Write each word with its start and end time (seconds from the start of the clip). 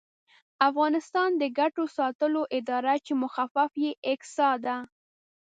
افغانستان 0.69 1.29
د 1.41 1.43
ګټو 1.59 1.83
ساتلو 1.97 2.41
اداره 2.57 2.95
چې 3.05 3.13
مخفف 3.23 3.71
یې 3.83 3.91
اګسا 4.11 4.49
دی 4.65 4.77